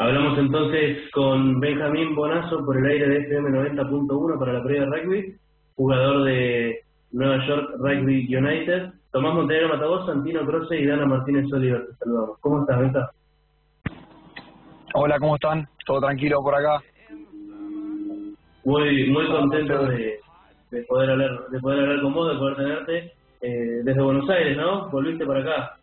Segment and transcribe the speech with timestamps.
[0.00, 5.34] Hablamos entonces con Benjamín Bonazo por el aire de FM 90.1 para la previa rugby,
[5.76, 6.80] jugador de
[7.12, 8.94] Nueva York Rugby United.
[9.12, 11.84] Tomás Montenegro Matagos, Santino Croce y Dana Martínez Oliver.
[11.86, 12.38] Te saludamos.
[12.40, 13.10] ¿Cómo estás, Benja?
[14.94, 15.68] Hola, ¿cómo están?
[15.84, 16.82] ¿Todo tranquilo por acá?
[18.64, 20.18] Muy muy contento de,
[20.70, 23.12] de poder hablar de poder hablar con vos, de poder tenerte
[23.42, 24.88] eh, desde Buenos Aires, ¿no?
[24.88, 25.76] Volviste para acá.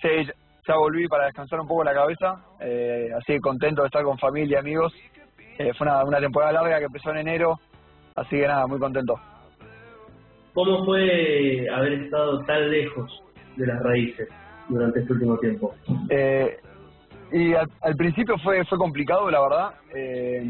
[0.00, 0.30] Sí,
[0.66, 4.56] ya volví para descansar un poco la cabeza, eh, así contento de estar con familia
[4.56, 4.94] y amigos.
[5.58, 7.58] Eh, fue una, una temporada larga que empezó en enero,
[8.14, 9.14] así que nada, muy contento.
[10.54, 13.22] ¿Cómo fue haber estado tan lejos
[13.56, 14.28] de las raíces
[14.68, 15.74] durante este último tiempo?
[16.10, 16.58] Eh,
[17.32, 19.74] y al, al principio fue fue complicado, la verdad.
[19.94, 20.44] Eh,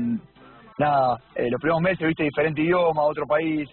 [0.78, 3.68] nada, eh, los primeros meses viste diferente idioma, otro país,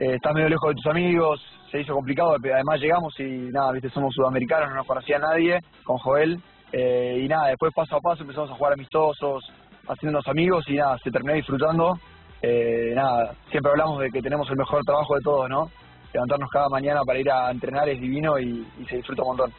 [0.00, 3.72] eh, estás medio lejos de tus amigos, se hizo complicado, pero además llegamos y nada,
[3.72, 6.40] viste, somos sudamericanos, no nos conocía nadie, con Joel,
[6.72, 9.44] eh, y nada, después paso a paso empezamos a jugar amistosos,
[9.88, 11.98] haciéndonos amigos y nada, se terminó disfrutando.
[12.40, 15.70] Eh, nada, siempre hablamos de que tenemos el mejor trabajo de todos, ¿no?
[16.12, 19.52] Levantarnos cada mañana para ir a entrenar es divino y, y se disfruta un montón.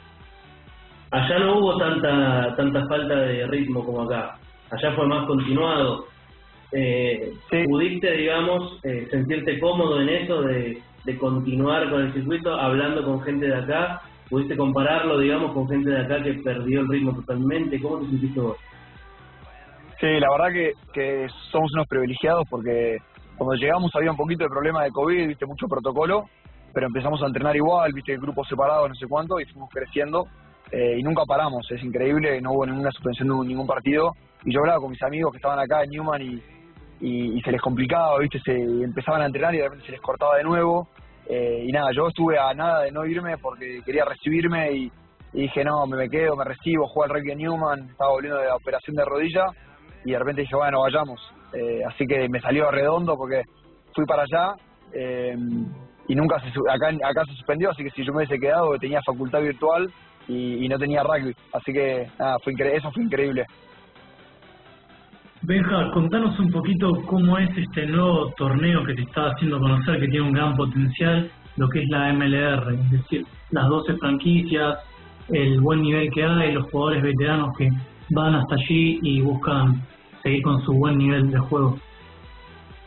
[1.12, 4.38] Allá no hubo tanta tanta falta de ritmo como acá.
[4.72, 6.06] Allá fue más continuado.
[6.72, 7.64] Eh, Sí.
[7.66, 13.22] ¿Pudiste, digamos, eh, sentirte cómodo en eso de, de continuar con el circuito hablando con
[13.22, 14.02] gente de acá?
[14.30, 17.82] ¿Pudiste compararlo, digamos, con gente de acá que perdió el ritmo totalmente?
[17.82, 18.58] ¿Cómo te sentiste vos?
[20.00, 22.98] Sí, la verdad que, que somos unos privilegiados porque
[23.38, 26.26] cuando llegamos había un poquito de problema de COVID, viste, mucho protocolo,
[26.74, 30.28] pero empezamos a entrenar igual, viste, grupos separados, no sé cuánto, y fuimos creciendo
[30.72, 34.14] eh, y nunca paramos, es increíble, no hubo ninguna suspensión de ningún partido.
[34.44, 36.42] Y yo hablaba con mis amigos que estaban acá en Newman y,
[37.02, 40.02] y, y se les complicaba, viste, se empezaban a entrenar y de repente se les
[40.02, 40.88] cortaba de nuevo.
[41.28, 44.92] Eh, y nada, yo estuve a nada de no irme porque quería recibirme y,
[45.32, 48.56] dije, no, me, me quedo, me recibo, juego al rugby Newman, estaba volviendo de la
[48.56, 49.46] operación de rodilla
[50.04, 51.22] y de repente dije, bueno, vayamos.
[51.54, 53.44] Eh, así que me salió redondo porque
[53.94, 54.56] fui para allá
[54.94, 55.36] eh,
[56.08, 59.02] y nunca se, acá, acá se suspendió, así que si yo me hubiese quedado tenía
[59.04, 59.92] facultad virtual
[60.28, 61.36] y, y no tenía rugby.
[61.54, 63.46] Así que nada, fue eso fue increíble.
[65.42, 70.08] Benja, contanos un poquito cómo es este nuevo torneo que te está haciendo conocer, que
[70.08, 74.80] tiene un gran potencial, lo que es la MLR, es decir, las 12 franquicias,
[75.30, 77.70] el buen nivel que hay, los jugadores veteranos que
[78.12, 79.82] van hasta allí y buscan
[80.24, 81.80] seguir con su buen nivel de juego.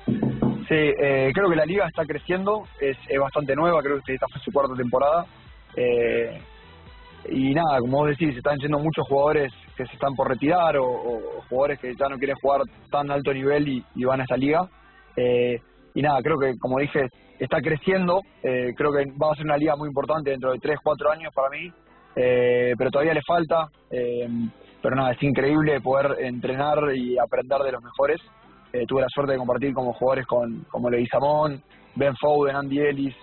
[0.06, 4.26] Sí, eh, creo que la liga está creciendo, es, es bastante nueva, creo que esta
[4.28, 5.24] fue su cuarta temporada.
[5.74, 6.38] Eh,
[7.28, 11.20] y nada, como vos decís, están yendo muchos jugadores que se están por retirar o,
[11.48, 14.68] jugadores que ya no quieren jugar tan alto nivel y, van a esta liga.
[15.16, 15.58] Eh,
[15.94, 17.06] y nada, creo que como dije,
[17.38, 20.78] está creciendo, eh, creo que va a ser una liga muy importante dentro de 3,
[20.82, 21.70] 4 años para mí,
[22.16, 23.68] eh, pero todavía le falta.
[23.90, 24.28] eh,
[24.82, 28.20] pero nada, es increíble poder entrenar y aprender de los mejores.
[28.88, 31.62] Tuve la suerte de compartir como jugadores con, como Leguizamón,
[31.94, 33.14] Ben Foden, Andy Ellis,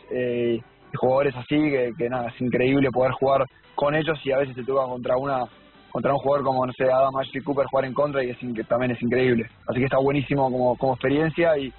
[0.98, 3.46] jugadores así que, que nada, es increíble poder jugar
[3.76, 5.46] con ellos y a veces te toca contra una
[5.92, 8.64] contra un jugador como, no sé, Adam Ashley Cooper jugar en contra y es que
[8.64, 9.50] también es increíble.
[9.68, 11.74] Así que está buenísimo como, como experiencia y,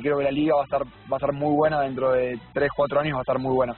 [0.00, 2.70] creo que la liga va a estar va a estar muy buena dentro de 3,
[2.76, 3.74] 4 años va a estar muy buena.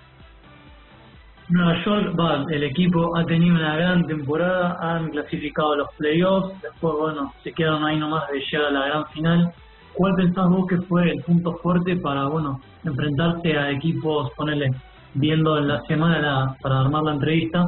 [1.49, 6.95] Nueva York, va, el equipo ha tenido una gran temporada, han clasificado los playoffs, después,
[6.97, 9.53] bueno, se quedaron ahí nomás de llegar a la gran final.
[9.95, 14.71] ¿Cuál pensás vos que fue el punto fuerte para, bueno, enfrentarse a equipos, ponerle,
[15.15, 17.67] viendo en la semana para armar la entrevista,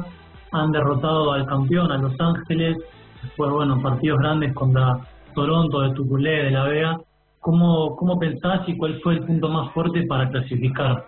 [0.51, 2.77] han derrotado al campeón, a Los Ángeles,
[3.21, 4.97] después, bueno, partidos grandes contra
[5.35, 6.97] Toronto, de Tuculé, de La Vega.
[7.39, 11.05] ¿Cómo, ¿Cómo pensás y cuál fue el punto más fuerte para clasificar?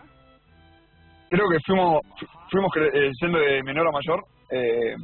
[1.30, 3.12] creo que fuimos fu- fuimos cre- eh,
[3.58, 4.96] de menor a mayor eh,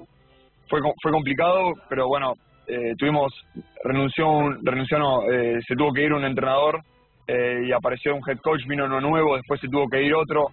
[0.70, 2.34] fue fue complicado pero bueno
[2.72, 3.34] eh, tuvimos
[3.84, 6.80] renunció un, renunció no, eh, se tuvo que ir un entrenador
[7.28, 10.48] eh, y apareció un head coach vino uno nuevo después se tuvo que ir otro.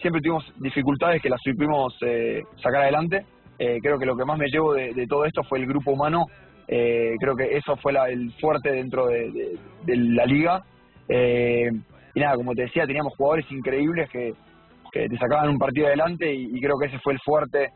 [0.00, 3.24] Siempre tuvimos dificultades que las supimos eh, sacar adelante.
[3.56, 6.26] Creo que lo que más me llevo de, todo esto fue el grupo humano.
[6.66, 10.60] Creo que eso fue la- el fuerte dentro de, la liga.
[11.08, 14.34] Y nada como te decía teníamos jugadores increíbles que
[14.92, 17.70] que te sacaban un partido adelante y, y creo que ese fue el fuerte.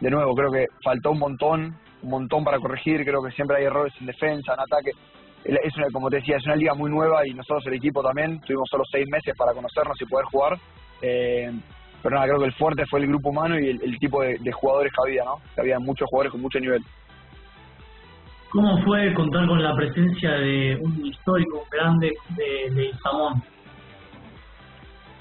[0.00, 3.64] De nuevo, creo que faltó un montón, un montón para corregir, creo que siempre hay
[3.64, 4.90] errores en defensa, en ataque.
[5.44, 8.40] Es una, como te decía, es una liga muy nueva y nosotros el equipo también
[8.40, 10.58] tuvimos solo seis meses para conocernos y poder jugar.
[11.00, 11.50] Eh,
[12.02, 14.36] pero nada, creo que el fuerte fue el grupo humano y el, el tipo de,
[14.38, 15.36] de jugadores que había, ¿no?
[15.54, 16.82] Que había muchos jugadores con mucho nivel.
[18.50, 22.90] ¿Cómo fue contar con la presencia de un histórico grande de, de?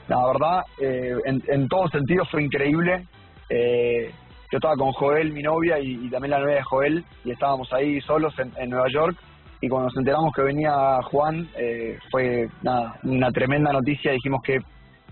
[0.07, 3.07] La verdad, eh, en, en todo sentido fue increíble.
[3.49, 4.11] Eh,
[4.51, 8.01] yo estaba con Joel, mi novia, y, también la novia de Joel, y estábamos ahí
[8.01, 9.15] solos en, Nueva York.
[9.61, 14.11] Y cuando nos enteramos que venía Juan, eh, fue nada, una tremenda noticia.
[14.13, 14.57] Dijimos que,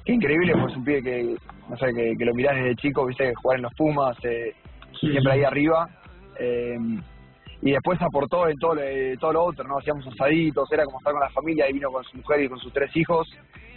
[0.05, 1.35] increíble, pues un pibe que,
[1.69, 4.53] no sé, que, lo mirás desde chico, viste, jugar en los Pumas, eh,
[4.99, 5.87] siempre ahí arriba.
[6.39, 6.77] Eh,
[7.61, 8.75] y después aportó en todo,
[9.19, 9.79] todo lo otro, ¿no?
[9.79, 12.59] Hacíamos asaditos, era como estar con la familia, y vino con su mujer y con
[12.59, 13.27] sus tres hijos.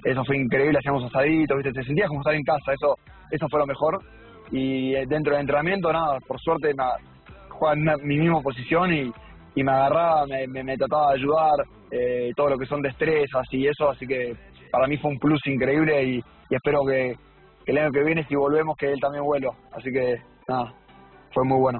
[0.04, 1.72] Eso fue increíble, hacíamos asaditos, ¿viste?
[1.72, 2.96] Te sentías como estar en casa, eso
[3.30, 4.00] eso fue lo mejor
[4.50, 6.84] y eh, dentro del entrenamiento, nada, por suerte me,
[7.48, 9.12] jugaba en mi misma posición y,
[9.54, 13.66] y me agarraba, me, me, trataba de ayudar, eh, todo lo que son destrezas y
[13.66, 14.34] eso, así que
[14.70, 16.20] para mí fue un plus increíble y,
[16.50, 17.14] espero que,
[17.66, 19.52] el año que viene, si volvemos, que él también vuelva.
[19.72, 20.16] Así que,
[20.48, 20.72] nada,
[21.32, 21.78] fue muy bueno.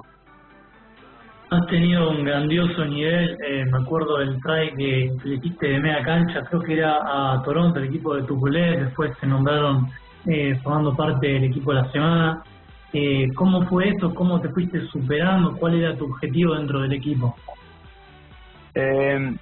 [1.49, 6.01] Has tenido un grandioso nivel, eh, me acuerdo del try que, le hiciste de media
[6.03, 9.87] cancha, creo que era a Toronto, el equipo de Tuculet, después se nombraron
[10.27, 12.43] eh, formando parte del equipo de la semana.
[12.93, 14.13] Eh, ¿Cómo fue eso?
[14.13, 15.55] ¿Cómo te fuiste superando?
[15.57, 17.35] ¿Cuál era tu objetivo dentro del equipo?
[18.75, 19.35] Eh,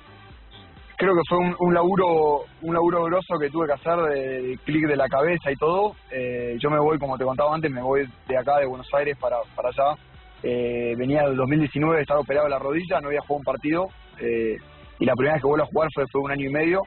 [0.97, 4.87] creo que fue un, un, laburo un laburo grosso que tuve que hacer de, clic
[4.87, 5.95] de la cabeza y todo.
[6.11, 9.17] Eh, yo me voy, como te contaba antes, me voy de acá, de Buenos Aires,
[9.17, 9.97] para, para allá.
[10.43, 13.87] Eh, venía del 2019, estaba operado la rodilla, no había jugado un partido.
[14.19, 14.57] Eh,
[14.99, 16.81] y la primera vez que vuelvo a jugar fue, fue un año y medio.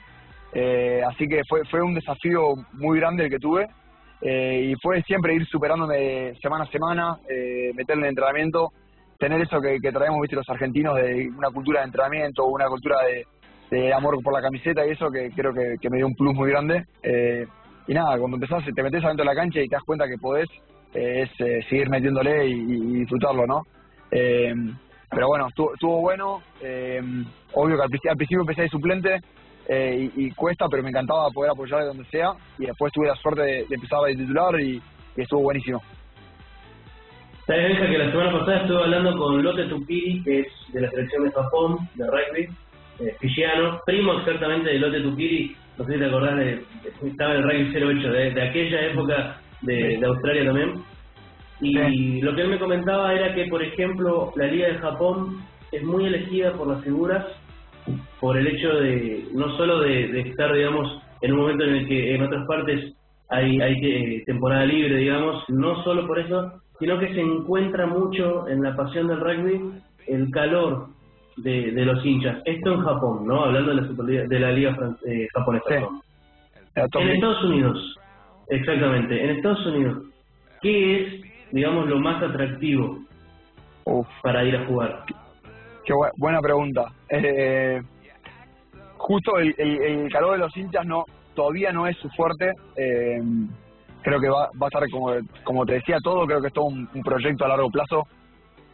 [0.52, 3.66] Eh, así que fue, fue un desafío muy grande el que tuve.
[4.22, 8.68] Eh, y fue siempre ir superándome semana a semana, eh, meterle en entrenamiento,
[9.18, 13.26] tener eso que, traemos viste los argentinos de una cultura de entrenamiento, una cultura de,
[13.92, 16.84] amor por la camiseta y eso que creo que, me dio un plus muy grande.
[17.02, 17.46] Eh,
[17.88, 20.18] y nada, cuando empezás, te metes adentro de la cancha y te das cuenta que
[20.20, 20.48] podés,
[20.94, 21.30] es
[21.68, 23.62] seguir metiéndole y, disfrutarlo, ¿no?
[24.10, 26.42] pero bueno, estuvo, estuvo bueno.
[27.54, 29.20] obvio que al, al principio empecé de suplente,
[29.68, 32.32] eh, y, cuesta, pero me encantaba poder apoyar de donde sea.
[32.58, 34.80] Y después tuve la suerte de, empezar a titular y,
[35.16, 35.82] estuvo buenísimo.
[37.46, 40.90] Sabes, Benja, que la semana pasada estuve hablando con Lotte Tukiri, que es de la
[40.90, 42.48] selección de Japón, de rugby,
[43.00, 45.56] eh, primo exactamente de Lotte Tukiri.
[45.78, 46.64] No sé si te acordás de.
[47.02, 50.84] Estaba en el rugby 08, de, de aquella época de, de Australia también.
[51.60, 55.82] Y lo que él me comentaba era que, por ejemplo, la Liga de Japón es
[55.84, 57.24] muy elegida por las figuras
[58.22, 62.14] por el hecho de no solo de, estar, digamos, en un momento en el que
[62.14, 62.94] en otras partes
[63.28, 68.46] hay, hay eh, temporada libre, digamos, no solo por eso, sino que se encuentra mucho
[68.46, 69.72] en la pasión del rugby
[70.06, 70.86] el calor
[71.36, 72.38] de, de los hinchas.
[72.44, 73.42] Esto en Japón, ¿no?
[73.42, 75.88] Hablando de la, de la liga eh, japonesa.
[76.76, 77.98] En Estados Unidos,
[78.50, 79.98] exactamente, en Estados Unidos,
[80.60, 83.00] ¿qué es, digamos, lo más atractivo
[84.22, 85.06] para ir a jugar?
[85.84, 86.86] Qué buena pregunta.
[87.08, 87.82] Eh,
[89.02, 91.04] justo el, el, calor de los hinchas no
[91.34, 92.52] todavía no es su fuerte.
[92.76, 93.20] Eh,
[94.02, 95.12] creo que va, va a estar, como,
[95.44, 96.26] como te decía, todo.
[96.26, 98.06] Creo que es todo un, proyecto a largo plazo.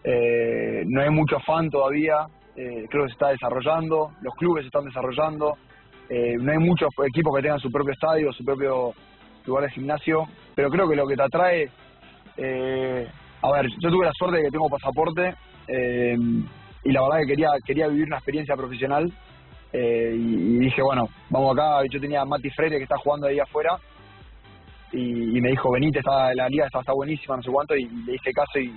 [0.05, 2.27] Eh, no hay mucho fan todavía.
[2.57, 4.13] Eh, creo que se está desarrollando.
[4.23, 5.55] Los clubes se están desarrollando.
[6.09, 8.93] Eh, no hay muchos equipos que tengan su propio estadio, su propio
[9.47, 10.25] lugar de gimnasio.
[10.55, 11.71] Pero creo que lo que te atrae.
[12.37, 13.07] Eh,
[13.43, 15.35] a ver, yo tuve la suerte de que tengo pasaporte.
[16.85, 19.13] Y la verdad que quería quería vivir una experiencia profesional
[19.73, 21.83] eh, y, dije, bueno, vamos acá.
[21.91, 23.79] Yo tenía a Mati Freire que está jugando ahí afuera
[24.93, 28.15] y, me dijo, venite, está, la liga está, está buenísima, no sé cuánto, y, le
[28.15, 28.73] hice caso y,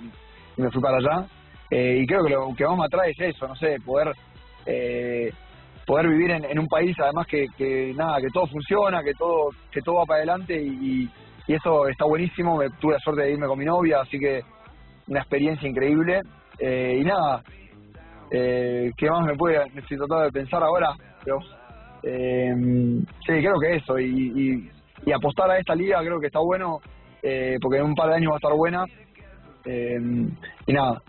[0.56, 1.26] me fui para allá.
[1.70, 4.12] Eh, y creo que lo que más me atrae es eso, no sé, poder
[4.66, 5.32] eh,
[5.86, 9.80] poder vivir en, un país además que, que nada, que todo funciona, que todo que
[9.80, 11.08] todo va para adelante y,
[11.46, 12.60] y eso está buenísimo.
[12.80, 14.42] Tuve la suerte de irme con mi novia, así que
[15.08, 16.20] una experiencia increíble.
[16.58, 17.42] Eh, y nada,
[18.34, 20.94] eh, ¿Qué más me puede necesito tratar de pensar ahora?
[21.22, 21.38] Pero
[22.02, 22.54] eh,
[23.26, 23.98] sí, creo que eso.
[23.98, 24.70] Y,
[25.04, 26.78] y, apostar a esta liga creo que está bueno,
[27.22, 28.84] eh, porque en un par de años va a estar buena.
[29.64, 29.98] Eh,
[30.66, 31.02] y nada,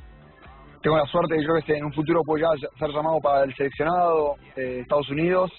[0.81, 4.35] tengo la suerte de que en un futuro puedo ya ser llamado para el seleccionado
[4.55, 5.51] de Estados Unidos.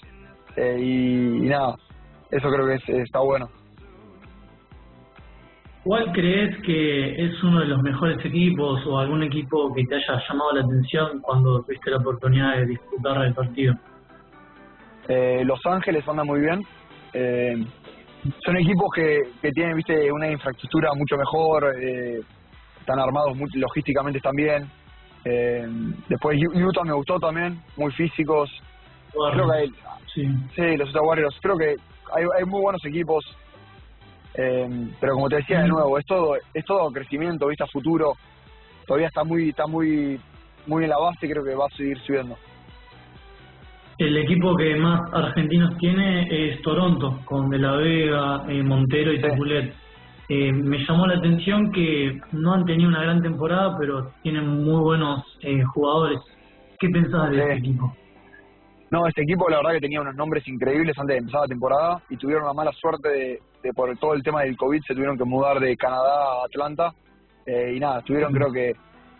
[0.55, 1.75] Eh, y, nada,
[2.29, 3.49] eso creo que está bueno.
[5.85, 10.19] ¿Cuál crees que es uno de los mejores equipos o algún equipo que te haya
[10.27, 13.75] llamado la atención cuando tuviste la oportunidad de disputar el partido?
[15.07, 16.59] Eh, los Ángeles anda muy bien.
[17.13, 17.63] Eh,
[18.43, 22.19] son equipos que, que tienen viste una infraestructura mucho mejor, eh,
[22.79, 24.67] están armados muy, logísticamente también.
[25.23, 25.67] Eh,
[26.09, 28.49] después Utah me gustó también, muy físicos.
[29.11, 29.69] Creo que hay,
[30.15, 30.27] sí.
[30.55, 31.37] sí, los Utah Warriors.
[31.43, 31.75] Creo que
[32.15, 33.23] hay, hay muy buenos equipos
[34.37, 34.67] eh,
[34.99, 38.13] pero como te decía de nuevo, es todo, es todo crecimiento, vista futuro.
[38.85, 40.19] Todavía está muy, está muy,
[40.67, 42.35] muy en la base y creo que va a seguir subiendo.
[43.97, 49.21] El equipo que más argentinos tiene es Toronto, con De La Vega, eh, Montero y
[49.21, 49.27] sí.
[50.27, 54.81] eh, me llamó la atención que no han tenido una gran temporada, pero tienen muy
[54.81, 56.19] buenos eh, jugadores.
[56.77, 57.95] ¿Qué pensás de este equipo?
[58.91, 62.01] No, este equipo la verdad que tenía unos nombres increíbles antes de empezar la temporada
[62.09, 63.39] y tuvieron una mala suerte de,
[63.73, 66.93] por todo el tema del COVID se tuvieron que mudar de Canadá a Atlanta
[67.45, 68.73] eh, y nada, estuvieron creo que,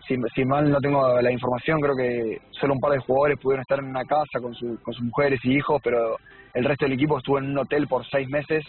[0.06, 3.78] si, mal no tengo la información, creo que solo un par de jugadores pudieron estar
[3.78, 6.16] en una casa con, su, con sus mujeres y hijos, pero
[6.54, 8.64] el resto del equipo estuvo en un hotel por seis meses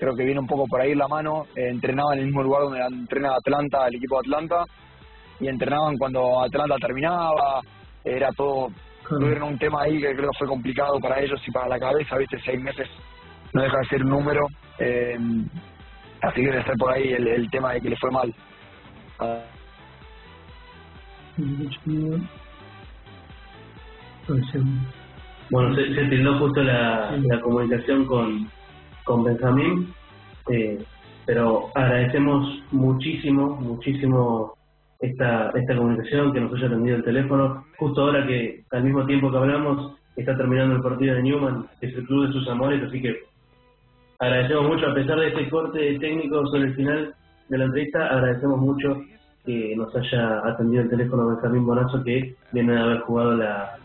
[0.00, 1.46] creo que viene un poco por ahí la mano.
[1.54, 4.64] Eh, entrenaba en el mismo lugar donde entrena Atlanta, el equipo de Atlanta,
[5.38, 7.60] y entrenaban cuando Atlanta terminaba.
[8.02, 8.70] Era todo.
[9.08, 12.16] Tuvieron un tema ahí que creo que fue complicado para ellos y para la cabeza,
[12.16, 12.38] ¿viste?
[12.44, 12.88] Seis meses
[13.52, 14.46] no deja de ser un número.
[14.78, 15.18] Eh,
[16.22, 18.34] así que debe ser por ahí el, tema de que le fue mal.
[25.50, 28.48] Bueno, se, se tildó justo la, la comunicación con,
[29.04, 29.92] con Benjamín,
[30.48, 30.78] eh,
[31.26, 34.54] pero agradecemos muchísimo, muchísimo
[35.00, 39.30] esta, esta comunicación, que nos haya atendido el teléfono, justo ahora que al mismo tiempo
[39.30, 42.82] que hablamos está terminando el partido de Newman, que es el club de sus amores,
[42.82, 43.16] así que
[44.20, 47.14] agradecemos mucho, a pesar de este corte técnico sobre el final
[47.48, 49.00] de la entrevista, agradecemos mucho
[49.44, 53.76] que nos haya atendido el teléfono Benjamín Bonazo, que viene de haber jugado la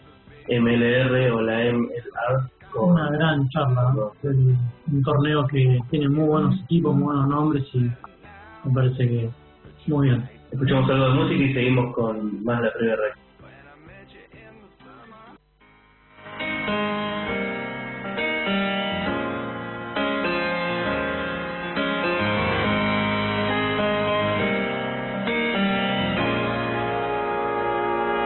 [0.50, 7.06] MLR o la MLR una gran charla, un torneo que tiene muy buenos equipos, muy
[7.06, 9.30] buenos nombres y me parece que
[9.88, 10.30] muy bien.
[10.51, 12.98] Escuchamos algo de música y seguimos con más la previa